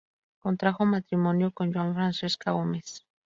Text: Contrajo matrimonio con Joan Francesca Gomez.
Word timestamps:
Contrajo 0.39 0.83
matrimonio 0.83 1.51
con 1.51 1.71
Joan 1.71 1.93
Francesca 1.93 2.49
Gomez. 2.53 3.05